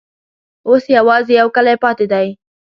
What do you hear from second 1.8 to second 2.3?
پاته دی.